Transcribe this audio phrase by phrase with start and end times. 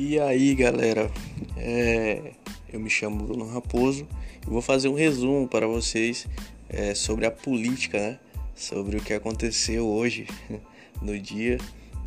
[0.00, 1.10] E aí galera,
[1.56, 2.30] é,
[2.72, 4.06] eu me chamo Bruno Raposo
[4.46, 6.24] e vou fazer um resumo para vocês
[6.68, 8.18] é, sobre a política, né?
[8.54, 10.28] sobre o que aconteceu hoje
[11.02, 11.58] no dia.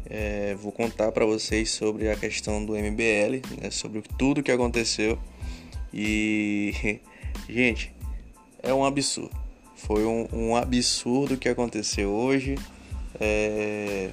[0.09, 3.70] É, vou contar para vocês sobre a questão do MBL, né?
[3.70, 5.20] sobre tudo que aconteceu.
[5.94, 6.98] E,
[7.50, 7.94] gente,
[8.64, 9.36] é um absurdo.
[9.76, 12.55] Foi um, um absurdo que aconteceu hoje.
[13.19, 14.11] É,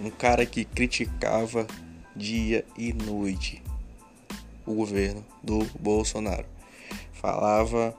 [0.00, 1.66] um cara que criticava
[2.14, 3.62] dia e noite
[4.66, 6.46] o governo do Bolsonaro.
[7.12, 7.94] Falava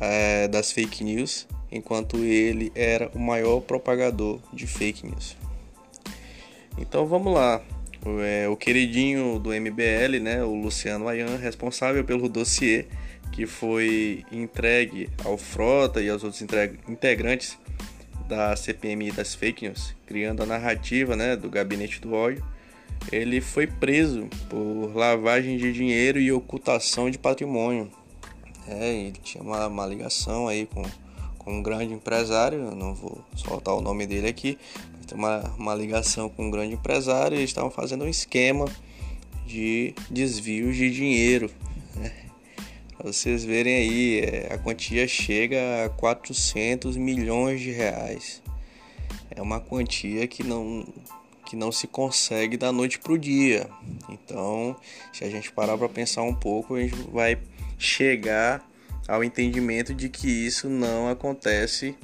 [0.00, 5.36] é, das fake news, enquanto ele era o maior propagador de fake news.
[6.78, 7.60] Então vamos lá.
[8.04, 12.86] O, é, o queridinho do MBL, né, o Luciano Ayan, responsável pelo dossiê
[13.32, 16.40] que foi entregue ao Frota e aos outros
[16.88, 17.58] integrantes
[18.28, 22.44] da CPMI das fake news, criando a narrativa né, do gabinete do ódio
[23.12, 27.90] ele foi preso por lavagem de dinheiro e ocultação de patrimônio.
[28.66, 30.82] É, ele tinha uma, uma ligação aí com,
[31.38, 34.58] com um grande empresário, não vou soltar o nome dele aqui,
[34.96, 38.64] mas tem uma, uma ligação com um grande empresário e eles estavam fazendo um esquema
[39.46, 41.50] de desvios de dinheiro.
[41.94, 42.10] Né?
[42.96, 48.42] Para vocês verem aí, é, a quantia chega a 400 milhões de reais.
[49.30, 50.86] É uma quantia que não,
[51.44, 53.68] que não se consegue da noite para o dia.
[54.08, 54.76] Então,
[55.12, 57.38] se a gente parar para pensar um pouco, a gente vai
[57.78, 58.66] chegar
[59.06, 61.94] ao entendimento de que isso não acontece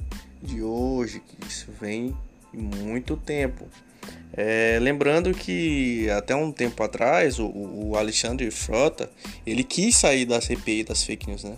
[0.41, 2.15] de hoje, que isso vem
[2.53, 3.67] de muito tempo.
[4.33, 9.11] É, lembrando que até um tempo atrás o, o, Alexandre Frota
[9.45, 11.57] ele quis sair da CPI das fake news, né?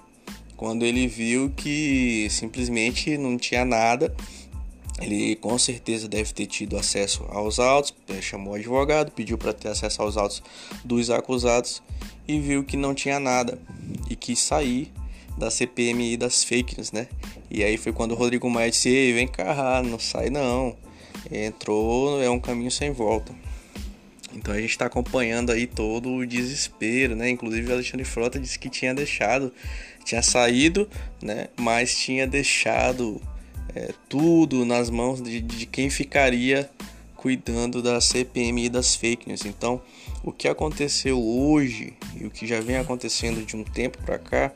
[0.58, 4.14] Quando ele viu que simplesmente não tinha nada
[5.02, 9.54] ele com certeza deve ter tido acesso aos autos, eh, chamou o advogado, pediu para
[9.54, 10.44] ter acesso aos autos
[10.84, 11.81] dos acusados
[12.28, 13.59] e viu que não tinha nada
[14.09, 14.92] e quis sair
[15.38, 17.08] da CPMI das fake news, né?
[17.50, 20.76] E aí foi quando o Rodrigo Maia disse: Ei, vem cá, não sai não.
[21.32, 23.34] Entrou, é um caminho sem volta.
[24.36, 27.30] Então a gente está acompanhando aí todo o desespero, né?
[27.30, 29.53] Inclusive o Alexandre Frota disse que tinha deixado,
[30.03, 30.90] tinha saído,
[31.22, 31.48] né?
[31.58, 33.22] Mas tinha deixado
[33.75, 36.69] é, tudo nas mãos de, de quem ficaria
[37.16, 39.45] cuidando da CPMI das fake news.
[39.45, 39.81] Então,
[40.23, 44.51] o que aconteceu hoje e o que já vem acontecendo de um tempo para cá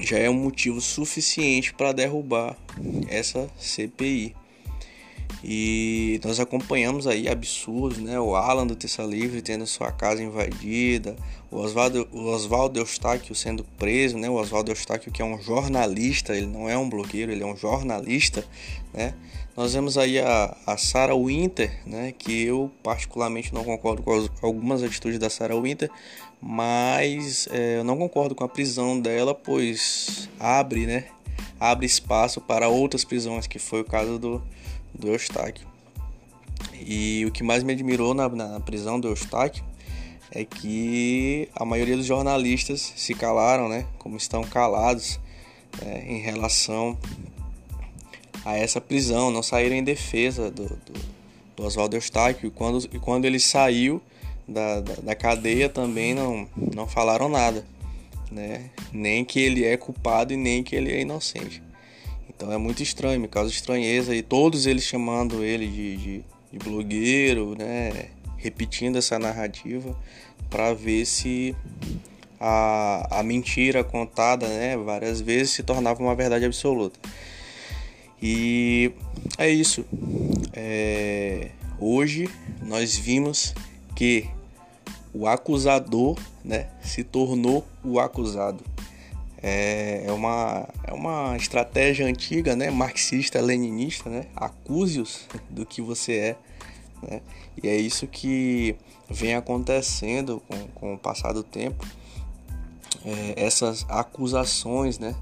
[0.00, 2.56] já é um motivo suficiente para derrubar
[3.08, 4.34] essa CPI.
[5.42, 8.18] E nós acompanhamos aí absurdos, né?
[8.18, 11.14] O Alan do Terça Livre tendo sua casa invadida,
[11.50, 14.28] o Oswaldo, o Oswaldo Eustáquio sendo preso, né?
[14.28, 17.56] O Oswaldo Eustáquio que é um jornalista, ele não é um blogueiro, ele é um
[17.56, 18.44] jornalista,
[18.92, 19.14] né?
[19.56, 22.12] Nós vemos aí a, a Sarah Winter, né?
[22.16, 25.90] Que eu particularmente não concordo com as, algumas atitudes da Sarah Winter,
[26.40, 31.04] mas é, eu não concordo com a prisão dela, pois abre, né?
[31.60, 34.42] Abre espaço para outras prisões, que foi o caso do
[34.94, 35.66] do Eustáquio.
[36.74, 39.64] E o que mais me admirou na, na prisão do Eustáquio
[40.30, 43.86] é que a maioria dos jornalistas se calaram, né?
[43.98, 45.18] Como estão calados
[45.82, 46.96] né, em relação
[48.44, 50.92] a essa prisão, não saíram em defesa do, do,
[51.56, 52.48] do Oswaldo Eustáquio.
[52.48, 54.00] E quando, quando ele saiu
[54.46, 57.64] da, da, da, cadeia também não, não falaram nada,
[58.30, 58.70] né?
[58.92, 61.62] Nem que ele é culpado e nem que ele é inocente.
[62.38, 64.14] Então é muito estranho, me causa estranheza.
[64.14, 68.10] E todos eles chamando ele de, de, de blogueiro, né?
[68.36, 69.92] Repetindo essa narrativa
[70.48, 71.56] para ver se
[72.38, 76.96] a, a mentira contada né, várias vezes se tornava uma verdade absoluta.
[78.22, 78.92] E
[79.36, 79.84] é isso.
[80.52, 81.50] É,
[81.80, 82.30] hoje
[82.62, 83.52] nós vimos
[83.96, 84.28] que
[85.12, 88.62] o acusador né, se tornou o acusado.
[89.42, 92.70] É, é, uma, é uma estratégia antiga, né?
[92.70, 94.26] Marxista, leninista, né?
[94.34, 96.36] Acuse-os do que você é.
[97.02, 97.20] Né?
[97.62, 98.74] E é isso que
[99.08, 101.86] vem acontecendo com, com o passar do tempo.
[103.04, 105.14] É, essas acusações, né?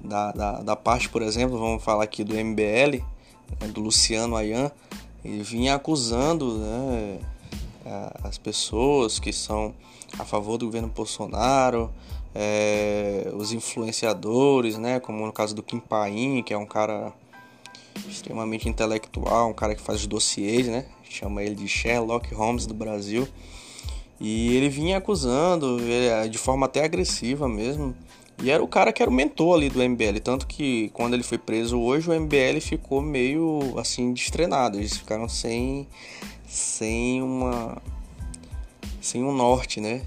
[0.00, 3.02] Da, da, da, parte, por exemplo, vamos falar aqui do MBL,
[3.60, 3.68] né?
[3.72, 4.70] do Luciano Ayan,
[5.24, 7.18] ele vinha acusando né?
[8.22, 9.74] as pessoas que são
[10.18, 11.90] a favor do governo Bolsonaro,
[12.34, 17.12] é, os influenciadores, né, como no caso do Kim Paim, que é um cara
[18.08, 23.28] extremamente intelectual, um cara que faz dossiês, né, chama ele de Sherlock Holmes do Brasil,
[24.20, 27.94] e ele vinha acusando é, de forma até agressiva mesmo,
[28.42, 31.22] e era o cara que era o mentor ali do MBL, tanto que quando ele
[31.22, 35.86] foi preso hoje, o MBL ficou meio assim destrenado, eles ficaram sem
[36.46, 37.80] sem uma
[39.00, 40.02] sem um norte, né?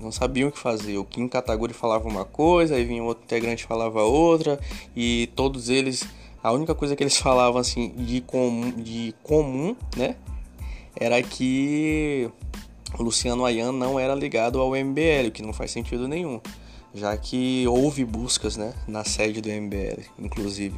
[0.00, 0.96] Não sabiam o que fazer.
[0.98, 4.58] O Kim Kataguri falava uma coisa, aí vinha outro integrante falava outra,
[4.96, 6.04] e todos eles,
[6.42, 10.16] a única coisa que eles falavam assim de comum, de comum né?
[10.96, 12.28] Era que
[12.98, 16.40] o Luciano Ayan não era ligado ao MBL, o que não faz sentido nenhum,
[16.94, 20.76] já que houve buscas né, na sede do MBL, inclusive.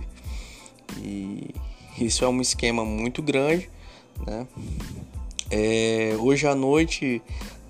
[0.99, 1.55] E
[1.99, 3.71] isso é um esquema muito grande.
[4.27, 4.47] Né?
[5.51, 7.23] É, hoje à noite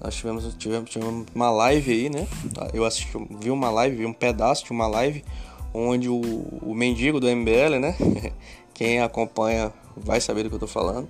[0.03, 2.27] nós tivemos, tivemos, tivemos uma live aí, né?
[2.75, 3.11] Eu assisti,
[3.41, 5.25] vi uma live, vi um pedaço de uma live
[5.73, 6.21] onde o,
[6.63, 7.97] o mendigo do MBL, né?
[8.75, 11.09] Quem acompanha vai saber do que eu tô falando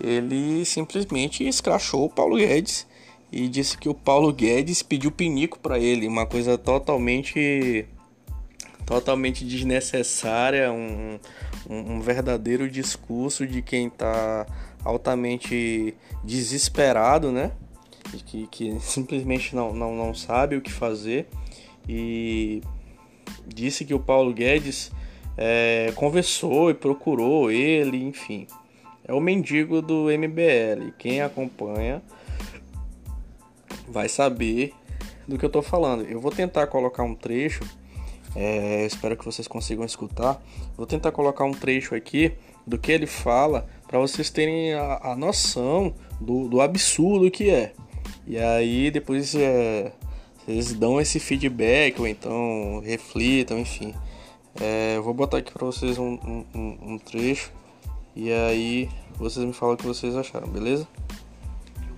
[0.00, 2.86] ele simplesmente escrachou o Paulo Guedes
[3.32, 7.86] e disse que o Paulo Guedes pediu pinico para ele, uma coisa totalmente
[8.84, 11.18] totalmente desnecessária, um,
[11.68, 14.46] um, um verdadeiro discurso de quem está
[14.84, 15.92] altamente
[16.22, 17.50] desesperado, né?
[18.26, 21.26] Que, que simplesmente não, não, não sabe o que fazer
[21.88, 22.62] e
[23.46, 24.90] disse que o Paulo Guedes
[25.36, 28.46] é, conversou e procurou ele, enfim
[29.06, 30.92] é o mendigo do MBL.
[30.98, 32.02] Quem acompanha
[33.88, 34.74] vai saber
[35.28, 36.04] do que eu tô falando.
[36.04, 37.62] Eu vou tentar colocar um trecho,
[38.34, 40.42] é, espero que vocês consigam escutar.
[40.76, 42.32] Vou tentar colocar um trecho aqui
[42.66, 47.72] do que ele fala para vocês terem a, a noção do, do, absurdo que é.
[48.26, 49.92] E aí depois é,
[50.38, 53.94] vocês dão esse feedback ou então reflitam, enfim.
[54.60, 56.14] É, vou botar aqui para vocês um,
[56.54, 57.52] um, um trecho
[58.14, 60.88] e aí vocês me falam o que vocês acharam, beleza?
[61.86, 61.96] Eu.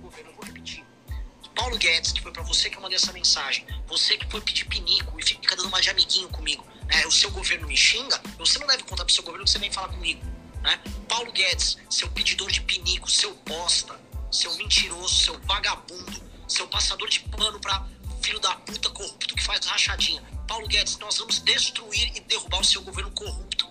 [1.55, 4.65] Paulo Guedes, que foi para você que eu mandei essa mensagem, você que foi pedir
[4.65, 7.05] pinico e fica dando uma de amiguinho comigo, né?
[7.07, 9.71] O seu governo me xinga, você não deve contar pro seu governo que você vem
[9.71, 10.21] falar comigo,
[10.63, 10.81] né?
[11.09, 17.21] Paulo Guedes, seu pedidor de pinico, seu bosta, seu mentiroso, seu vagabundo, seu passador de
[17.21, 17.87] pano pra
[18.23, 20.23] filho da puta corrupto que faz rachadinha.
[20.47, 23.69] Paulo Guedes, nós vamos destruir e derrubar o seu governo corrupto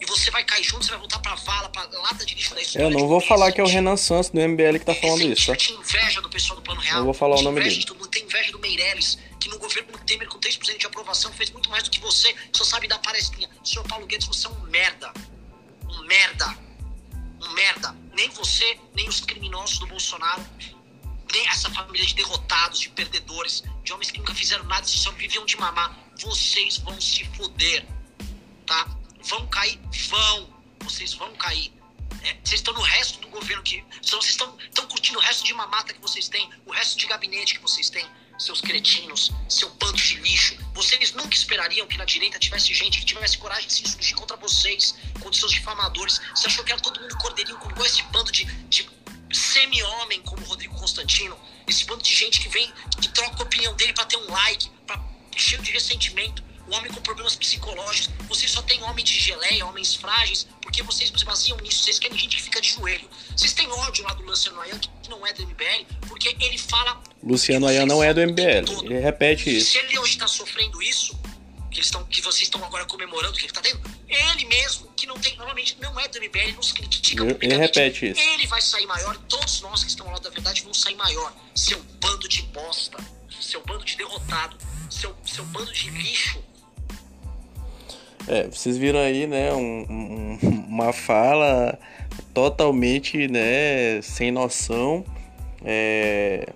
[0.00, 2.62] e você vai cair junto, você vai voltar pra vala, pra lata de lixo da
[2.62, 2.86] história.
[2.86, 5.46] Eu não vou falar que é o Renan Santos do MBL que tá falando isso,
[5.46, 5.56] tá?
[5.56, 6.98] Tem inveja do pessoal do Plano Real.
[6.98, 7.74] Não vou falar o nome dele.
[7.76, 11.68] De tem inveja do Meirelles, que no governo Temer, com 3% de aprovação, fez muito
[11.68, 13.50] mais do que você, só sabe dar palestrinha.
[13.64, 15.12] Senhor Paulo Guedes, você é um merda.
[15.88, 16.58] Um merda.
[17.42, 17.96] Um merda.
[18.18, 20.44] Nem você, nem os criminosos do Bolsonaro,
[21.32, 25.46] nem essa família de derrotados, de perdedores, de homens que nunca fizeram nada, só viviam
[25.46, 25.96] de mamar.
[26.20, 27.86] Vocês vão se foder,
[28.66, 28.88] tá?
[29.22, 29.78] vão cair,
[30.08, 31.72] vão, vocês vão cair.
[32.24, 33.84] É, vocês estão no resto do governo que.
[34.02, 37.54] Vocês estão, estão curtindo o resto de mamata que vocês têm, o resto de gabinete
[37.54, 38.04] que vocês têm,
[38.38, 40.56] seus cretinos, seu bando de lixo.
[40.72, 44.36] Vocês nunca esperariam que na direita tivesse gente que tivesse coragem de se insurgir contra
[44.36, 46.20] vocês, contra seus difamadores.
[46.34, 48.88] Você achou que era todo mundo cordeirinho com esse bando de, de
[49.32, 51.38] semi-homem como Rodrigo Constantino?
[51.66, 54.70] Esse bando de gente que vem, que troca a opinião dele para ter um like,
[54.86, 55.02] pra,
[55.36, 58.10] cheio de ressentimento o homem com problemas psicológicos.
[58.28, 61.82] Vocês só têm homem de geleia, homens frágeis, porque vocês se baseiam nisso.
[61.84, 63.08] Vocês querem gente que fica de joelho.
[63.34, 67.00] Vocês têm ódio lá do Luciano Ayan, que não é do MBL, porque ele fala.
[67.22, 68.84] Luciano Ayan não é do MBL.
[68.84, 69.72] Ele repete isso.
[69.72, 71.18] Se ele hoje está sofrendo isso,
[71.70, 75.06] que, eles estão, que vocês estão agora comemorando, que ele está tendo, ele mesmo, que
[75.06, 78.20] não tem, normalmente não é do MBL, nos critica ele, ele repete isso.
[78.20, 81.34] Ele vai sair maior, todos nós que estão ao lado da verdade vão sair maior.
[81.54, 82.98] Seu bando de bosta,
[83.40, 84.56] seu bando de derrotado,
[84.90, 86.42] seu, seu bando de lixo
[88.28, 91.78] é, vocês viram aí, né, um, um, uma fala
[92.34, 95.04] totalmente, né, sem noção,
[95.64, 96.46] é,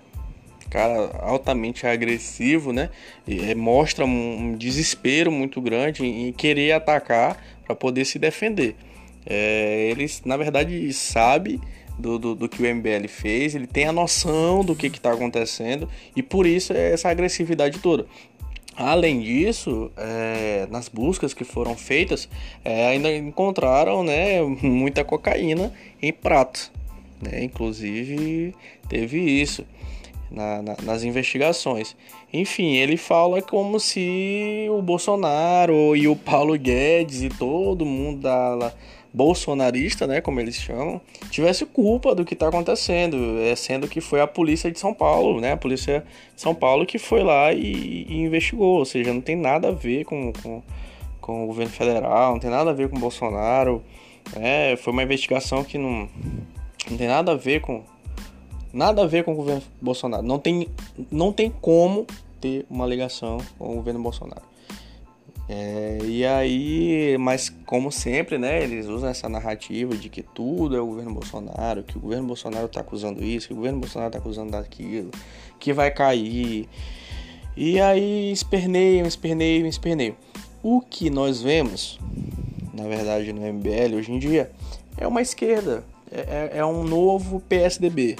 [0.69, 2.89] cara altamente agressivo, né,
[3.27, 8.19] e, é, mostra um, um, desespero muito grande em, em querer atacar para poder se
[8.19, 8.75] defender.
[9.25, 11.59] É, eles, na verdade, sabe
[11.97, 15.87] do, do, do, que o MBL fez, ele tem a noção do que está acontecendo
[16.15, 18.05] e por isso é essa agressividade toda.
[18.75, 22.27] Além disso, é, nas buscas que foram feitas,
[22.65, 26.71] é, ainda encontraram né, muita cocaína em prato.
[27.21, 27.43] Né?
[27.43, 28.55] Inclusive,
[28.89, 29.63] teve isso
[30.31, 31.95] na, na, nas investigações.
[32.33, 38.73] Enfim, ele fala como se o Bolsonaro e o Paulo Guedes e todo mundo da,
[39.13, 44.19] bolsonarista, né, como eles chamam, tivesse culpa do que está acontecendo, é, sendo que foi
[44.19, 46.03] a polícia de São Paulo, né, a polícia
[46.35, 49.71] de São Paulo que foi lá e, e investigou, ou seja, não tem nada a
[49.71, 50.63] ver com, com,
[51.21, 53.83] com, o governo federal, não tem nada a ver com Bolsonaro,
[54.35, 56.09] né, foi uma investigação que não,
[56.89, 57.83] não tem nada a ver com
[58.73, 60.67] nada a ver com o governo Bolsonaro, não tem,
[61.11, 62.07] não tem como
[62.41, 64.52] ter uma ligação com o governo Bolsonaro.
[65.47, 70.79] É, e aí, mas como sempre, né, eles usam essa narrativa de que tudo é
[70.79, 74.19] o governo Bolsonaro, que o governo Bolsonaro está acusando isso, que o governo Bolsonaro está
[74.19, 75.11] acusando daquilo,
[75.59, 76.67] que vai cair.
[77.57, 80.15] E aí esperneiam, esperneiam, esperneiam.
[80.63, 81.99] O que nós vemos,
[82.73, 84.49] na verdade, no MBL hoje em dia,
[84.97, 88.15] é uma esquerda, é, é, é um novo PSDB,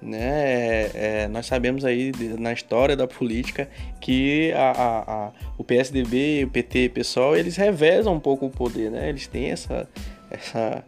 [0.00, 0.18] né?
[0.20, 3.68] É, é, nós sabemos aí na história da política
[4.00, 8.50] que a, a, a, o PSDB, o PT, o PSOL, eles revezam um pouco o
[8.50, 9.08] poder, né?
[9.08, 9.88] Eles têm essa,
[10.30, 10.84] essa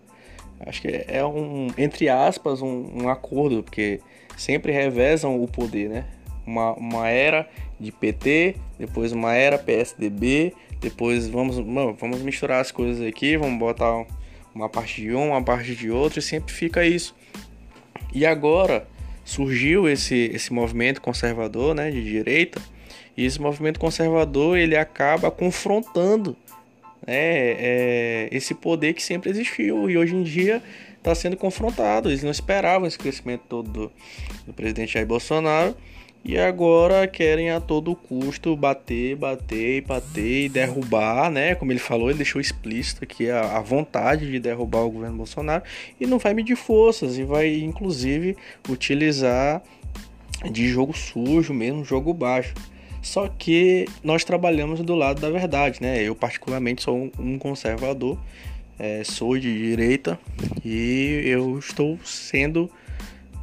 [0.61, 4.01] acho que é um entre aspas um, um acordo porque
[4.37, 6.05] sempre revezam o poder, né?
[6.47, 7.49] Uma, uma era
[7.79, 11.57] de PT, depois uma era PSDB, depois vamos
[11.99, 14.05] vamos misturar as coisas aqui, vamos botar
[14.55, 17.15] uma parte de um, uma parte de outro e sempre fica isso.
[18.13, 18.87] E agora
[19.31, 22.61] surgiu esse, esse movimento conservador, né, de direita,
[23.17, 26.37] e esse movimento conservador ele acaba confrontando
[27.07, 30.61] né, é, esse poder que sempre existiu e hoje em dia
[30.99, 32.09] está sendo confrontado.
[32.11, 33.93] Eles não esperavam esse crescimento todo do,
[34.49, 35.77] do presidente Jair Bolsonaro
[36.23, 41.55] e agora querem a todo custo bater, bater, bater e derrubar, né?
[41.55, 45.63] Como ele falou, ele deixou explícito aqui a, a, vontade de derrubar o governo Bolsonaro
[45.99, 48.37] e não vai medir forças e vai inclusive
[48.69, 49.63] utilizar
[50.51, 52.55] de jogo sujo mesmo, jogo baixo.
[53.03, 56.03] Só que nós trabalhamos do lado da verdade, né?
[56.03, 58.19] Eu particularmente sou um conservador,
[58.79, 60.19] é, sou de direita
[60.63, 62.71] e eu estou sendo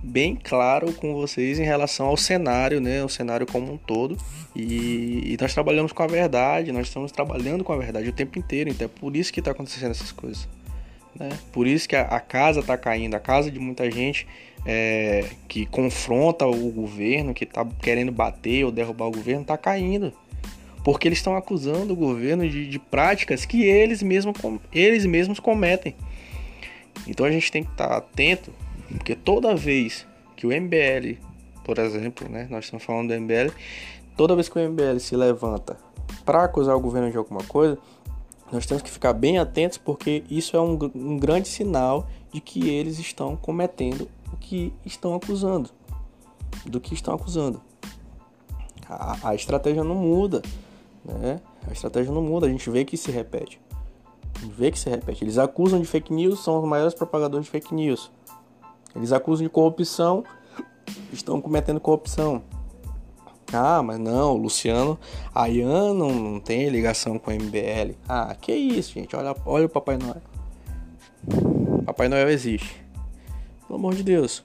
[0.03, 3.03] bem claro com vocês em relação ao cenário, né?
[3.03, 4.17] O cenário como um todo.
[4.55, 8.39] E, e, nós trabalhamos com a verdade, nós estamos trabalhando com a verdade o tempo
[8.39, 8.69] inteiro.
[8.69, 10.47] Então é por isso que está acontecendo essas coisas.
[11.15, 11.29] Né?
[11.51, 14.27] Por isso que a, a casa está caindo, a casa de muita gente
[14.65, 20.13] é, que confronta o governo, que está querendo bater ou derrubar o governo, está caindo.
[20.83, 24.33] Porque eles estão acusando o governo de, de práticas que eles, mesmo,
[24.71, 25.95] eles mesmos cometem.
[27.05, 28.51] Então a gente tem que estar tá atento
[28.89, 31.19] porque toda vez que o MBL,
[31.63, 33.51] por exemplo, né, nós estamos falando do MBL,
[34.15, 35.77] toda vez que o MBL se levanta
[36.25, 37.77] para acusar o governo de alguma coisa,
[38.51, 42.69] nós temos que ficar bem atentos porque isso é um, um grande sinal de que
[42.69, 45.69] eles estão cometendo o que estão acusando.
[46.65, 47.61] Do que estão acusando.
[48.89, 50.41] A, a estratégia não muda,
[51.03, 51.41] né?
[51.67, 53.59] A estratégia não muda, a gente vê que se repete.
[54.35, 55.23] A gente vê que se repete.
[55.23, 58.09] Eles acusam de fake news, são os maiores propagadores de fake news.
[58.97, 60.23] Eles acusam de corrupção,
[61.13, 62.43] estão cometendo corrupção.
[63.53, 64.99] Ah, mas não, o Luciano
[65.33, 67.95] Ayan não, não tem ligação com o MBL.
[68.09, 69.15] Ah, que isso, gente.
[69.15, 70.21] Olha, olha o Papai Noel.
[71.85, 72.83] Papai Noel existe.
[73.65, 74.43] Pelo amor de Deus.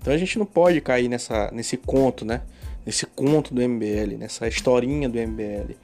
[0.00, 2.42] Então a gente não pode cair nessa, nesse conto, né?
[2.86, 5.74] Nesse conto do MBL, nessa historinha do MBL.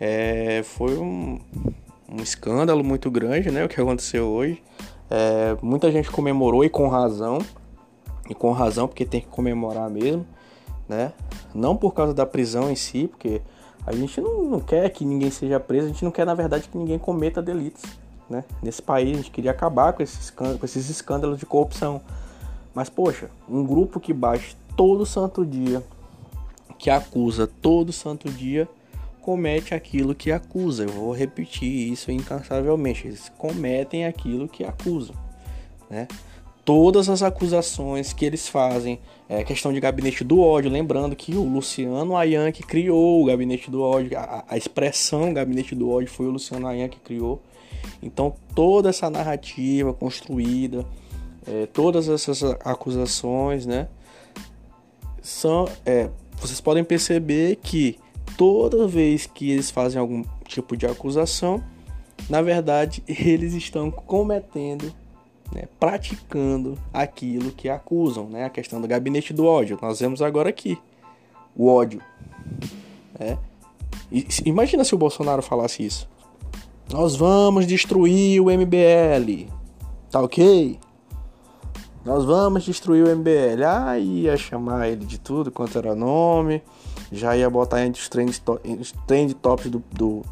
[0.00, 1.38] É, foi um,
[2.08, 3.64] um escândalo muito grande, né?
[3.64, 4.60] O que aconteceu hoje.
[5.10, 7.38] É, muita gente comemorou e com razão,
[8.28, 10.24] e com razão porque tem que comemorar mesmo,
[10.88, 11.12] né?
[11.52, 13.42] Não por causa da prisão em si, porque
[13.84, 16.68] a gente não, não quer que ninguém seja preso, a gente não quer na verdade
[16.68, 17.82] que ninguém cometa delitos,
[18.28, 18.44] né?
[18.62, 22.00] Nesse país a gente queria acabar com esses, com esses escândalos de corrupção.
[22.72, 25.82] Mas poxa, um grupo que bate todo santo dia,
[26.78, 28.68] que acusa todo santo dia,
[29.20, 30.84] comete aquilo que acusa.
[30.84, 33.06] Eu vou repetir isso incansavelmente.
[33.06, 35.14] Eles cometem aquilo que acusam,
[35.88, 36.08] né?
[36.64, 41.42] Todas as acusações que eles fazem, é questão de gabinete do ódio, lembrando que o
[41.42, 46.26] Luciano Ayan que criou o gabinete do ódio, a, a expressão gabinete do ódio foi
[46.26, 47.42] o Luciano Ayan que criou.
[48.02, 50.84] Então toda essa narrativa construída,
[51.46, 53.88] é, todas essas acusações, né,
[55.22, 56.10] são, é,
[56.40, 57.98] vocês podem perceber que
[58.40, 61.62] toda vez que eles fazem algum tipo de acusação,
[62.26, 64.90] na verdade eles estão cometendo,
[65.52, 69.78] né, praticando aquilo que acusam, né, a questão do gabinete do ódio.
[69.82, 70.78] Nós vemos agora aqui
[71.54, 72.00] o ódio.
[73.18, 73.36] Né?
[74.46, 76.08] Imagina se o Bolsonaro falasse isso.
[76.90, 79.50] Nós vamos destruir o MBL,
[80.10, 80.80] tá ok?
[82.06, 83.62] Nós vamos destruir o MBL.
[83.66, 86.62] Ah, ia chamar ele de tudo quanto era nome
[87.10, 88.42] já ia botar entre os trend,
[89.06, 90.22] trend tops do, do,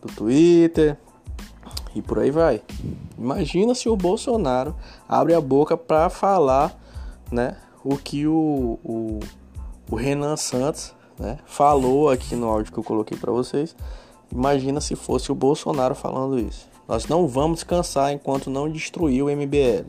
[0.00, 0.96] do Twitter
[1.94, 2.62] e por aí vai.
[3.18, 4.74] Imagina se o Bolsonaro
[5.08, 6.78] abre a boca para falar,
[7.30, 9.20] né, o que o, o,
[9.90, 13.74] o Renan Santos, né, falou aqui no áudio que eu coloquei para vocês.
[14.32, 16.68] Imagina se fosse o Bolsonaro falando isso.
[16.86, 19.86] Nós não vamos cansar enquanto não destruir o MBL.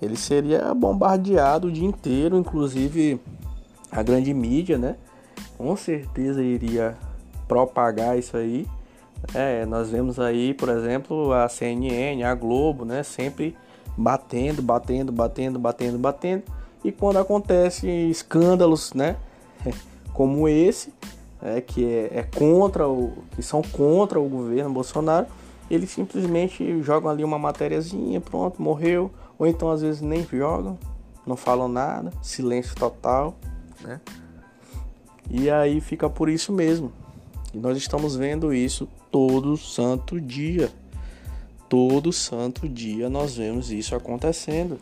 [0.00, 3.20] Ele seria bombardeado o dia inteiro, inclusive
[3.90, 4.96] a grande mídia, né?
[5.60, 6.96] Com certeza iria
[7.46, 8.66] propagar isso aí.
[9.34, 13.54] É, nós vemos aí, por exemplo, a CNN, a Globo, né, sempre
[13.94, 16.44] batendo, batendo, batendo, batendo, batendo.
[16.82, 19.16] E quando acontece escândalos, né,
[20.14, 20.94] como esse,
[21.42, 25.26] é, que é, é, contra o, que são contra o governo Bolsonaro,
[25.70, 30.78] eles simplesmente jogam ali uma matériazinha, pronto, morreu, ou então às vezes nem jogam,
[31.26, 33.36] não falam nada, silêncio total,
[33.82, 34.00] né?
[35.30, 36.92] E aí fica por isso mesmo.
[37.54, 40.70] E nós estamos vendo isso todo santo dia.
[41.68, 44.80] Todo santo dia nós vemos isso acontecendo.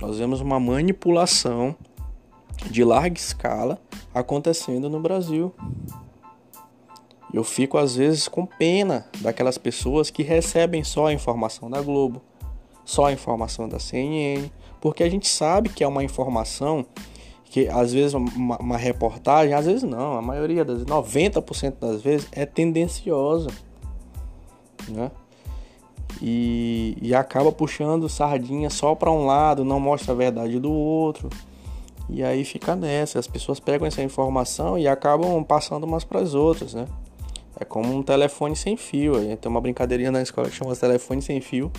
[0.00, 1.74] Nós vemos uma manipulação
[2.70, 3.80] de larga escala
[4.14, 5.52] acontecendo no Brasil.
[7.32, 12.22] Eu fico às vezes com pena daquelas pessoas que recebem só a informação da Globo,
[12.84, 16.84] só a informação da CNN, porque a gente sabe que é uma informação
[17.50, 22.28] que às vezes uma, uma reportagem, às vezes não, a maioria das 90% das vezes
[22.30, 23.50] é tendenciosa,
[24.88, 25.10] né?
[26.22, 31.28] E, e acaba puxando sardinha só para um lado, não mostra a verdade do outro.
[32.08, 36.34] E aí fica nessa, as pessoas pegam essa informação e acabam passando umas para as
[36.34, 36.86] outras, né?
[37.58, 39.14] É como um telefone sem fio.
[39.36, 41.70] Tem uma brincadeirinha na escola que chama telefone sem fio,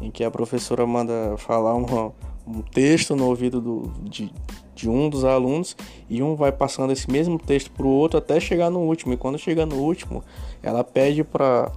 [0.00, 2.12] em que a professora manda falar uma,
[2.46, 4.32] um texto no ouvido do, de,
[4.74, 5.76] de um dos alunos
[6.08, 9.12] e um vai passando esse mesmo texto para o outro até chegar no último.
[9.12, 10.22] E quando chega no último,
[10.62, 11.70] ela pede para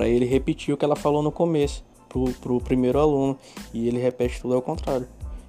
[0.00, 1.84] ele repetir o que ela falou no começo
[2.40, 3.38] para o primeiro aluno
[3.74, 5.06] e ele repete tudo ao contrário.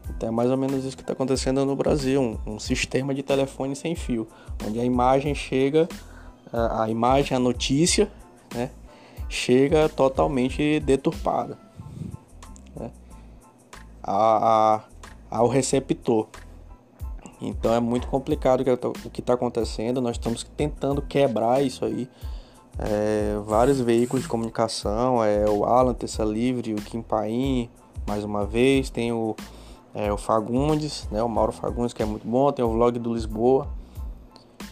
[0.10, 3.24] Então é mais ou menos isso que está acontecendo no Brasil, um, um, sistema de
[3.24, 4.28] telefone sem fio,
[4.66, 5.88] onde a imagem chega,
[6.52, 8.10] a, a imagem, a notícia,
[8.56, 8.72] né,
[9.30, 11.67] chega totalmente deturpada
[14.08, 14.82] a,
[15.30, 16.28] a, ao receptor.
[17.42, 18.64] Então é muito complicado
[19.06, 20.02] o que está acontecendo.
[20.02, 22.10] Nós estamos tentando quebrar isso aí.
[22.80, 27.70] É, vários veículos de comunicação, é, o Alan Terça Livre, o Kim Paim,
[28.08, 29.36] mais uma vez, tem o,
[29.96, 33.16] é, o Fagundes, né, o Mauro Fagundes, que é muito bom, tem o vlog do
[33.16, 33.68] Lisboa,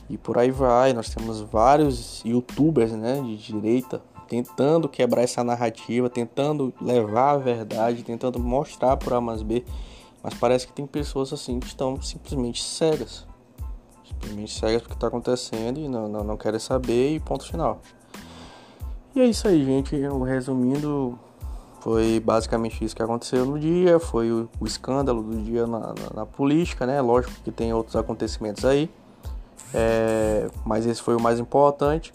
[0.08, 0.94] e por aí vai.
[0.94, 8.04] Nós temos vários youtubers né, de direita tentando quebrar essa narrativa, tentando levar a verdade,
[8.04, 9.64] tentando mostrar para A mais B
[10.26, 13.28] mas parece que tem pessoas assim que estão simplesmente cegas.
[14.04, 17.80] Simplesmente cegas porque está acontecendo e não, não, não querem saber e ponto final.
[19.14, 19.96] E é isso aí, gente.
[20.26, 21.16] Resumindo,
[21.80, 24.00] foi basicamente isso que aconteceu no dia.
[24.00, 27.00] Foi o, o escândalo do dia na, na, na, política, né?
[27.02, 28.90] Lógico que tem outros acontecimentos aí.
[29.76, 32.12] É, mas esse foi o mais importante.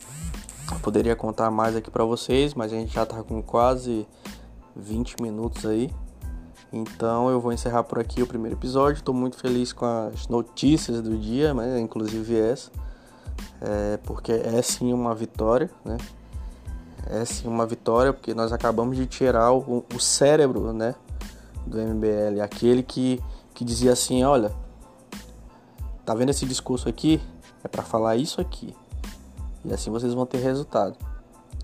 [0.79, 4.07] Poderia contar mais aqui para vocês, mas a gente já tá com quase
[4.75, 5.91] 20 minutos aí.
[6.73, 8.99] Então eu vou encerrar por aqui o primeiro episódio.
[8.99, 11.81] Estou muito feliz com as notícias do dia, né?
[11.81, 12.71] inclusive essa,
[13.61, 15.97] é, porque é sim uma vitória, né?
[17.07, 20.95] É sim uma vitória porque nós acabamos de tirar o, o cérebro, né?
[21.67, 23.21] Do MBL, aquele que,
[23.53, 24.53] que dizia assim, olha,
[26.05, 27.21] tá vendo esse discurso aqui?
[27.65, 28.75] É para falar isso aqui.
[29.65, 30.97] E assim vocês vão ter resultado.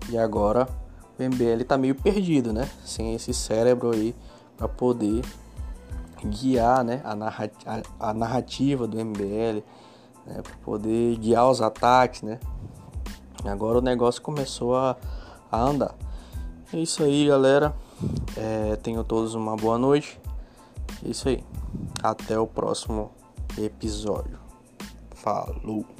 [0.09, 0.67] E agora
[1.17, 2.69] o MBL tá meio perdido, né?
[2.85, 4.15] Sem esse cérebro aí
[4.55, 5.23] para poder
[6.25, 9.63] guiar né, a, narrativa, a, narrativa do MBL,
[10.25, 12.39] né, para poder guiar os ataques, né?
[13.45, 14.97] Agora o negócio começou a,
[15.51, 15.95] a andar.
[16.73, 17.73] É isso aí, galera.
[18.35, 20.19] É, tenham todos uma boa noite.
[21.05, 21.43] É isso aí.
[22.03, 23.11] Até o próximo
[23.57, 24.37] episódio.
[25.11, 25.96] Falou!